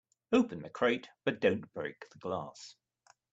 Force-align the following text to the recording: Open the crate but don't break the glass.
Open 0.31 0.63
the 0.63 0.69
crate 0.71 1.09
but 1.25 1.39
don't 1.39 1.71
break 1.75 2.09
the 2.09 2.17
glass. 2.17 2.75